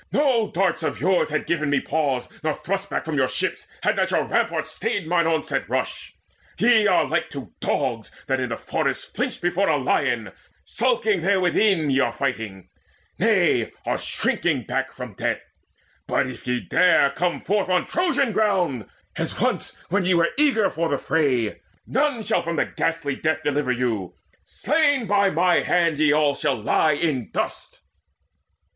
[0.11, 3.95] no darts of yours Had given me pause, nor thrust back from your ships, Had
[3.97, 6.15] not your rampart stayed mine onset rush.
[6.57, 10.31] Ye are like to dogs, that in a forest flinch Before a lion!
[10.65, 12.69] Skulking therewithin Ye are fighting
[13.19, 15.41] nay, are shrinking back from death!
[16.07, 18.87] But if ye dare come forth on Trojan ground,
[19.17, 23.71] As once when ye were eager for the fray, None shall from ghastly death deliver
[23.71, 24.15] you:
[24.45, 27.81] Slain by mine hand ye all shall lie in dust!"